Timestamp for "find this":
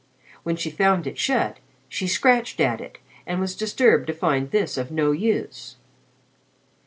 4.13-4.75